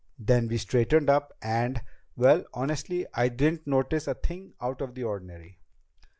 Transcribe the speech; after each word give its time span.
Then 0.17 0.47
we 0.47 0.57
straightened 0.57 1.11
up, 1.11 1.31
and 1.43 1.79
Well, 2.15 2.39
I 2.39 2.45
honestly 2.55 3.05
didn't 3.15 3.67
notice 3.67 4.07
a 4.07 4.15
thing 4.15 4.53
out 4.59 4.81
of 4.81 4.95
the 4.95 5.03
ordinary." 5.03 5.59